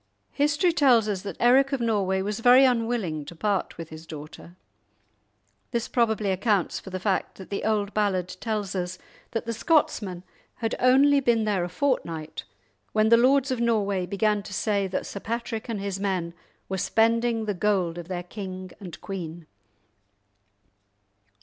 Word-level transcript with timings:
History 0.31 0.73
tells 0.73 1.07
us 1.07 1.21
that 1.21 1.37
Eric 1.39 1.71
of 1.73 1.79
Norway 1.79 2.23
was 2.23 2.39
very 2.39 2.65
unwilling 2.65 3.23
to 3.25 3.35
part 3.35 3.77
with 3.77 3.89
his 3.89 4.07
daughter. 4.07 4.55
This 5.69 5.87
probably 5.87 6.31
accounts 6.31 6.79
for 6.79 6.89
the 6.89 6.99
fact 6.99 7.35
that 7.37 7.51
the 7.51 7.63
old 7.63 7.93
ballad 7.93 8.27
tells 8.39 8.73
us 8.73 8.97
that 9.29 9.45
the 9.45 9.53
Scotsmen 9.53 10.23
had 10.55 10.73
only 10.79 11.19
been 11.19 11.43
there 11.43 11.63
a 11.63 11.69
fortnight 11.69 12.45
when 12.93 13.09
the 13.09 13.15
lords 13.15 13.51
of 13.51 13.59
Norway 13.61 14.07
began 14.07 14.41
to 14.41 14.53
say 14.55 14.87
that 14.87 15.05
Sir 15.05 15.19
Patrick 15.19 15.69
and 15.69 15.79
his 15.79 15.99
men 15.99 16.33
were 16.67 16.79
spending 16.79 17.45
the 17.45 17.53
gold 17.53 17.99
of 17.99 18.07
their 18.07 18.23
king 18.23 18.71
and 18.79 18.99
queen. 19.01 19.45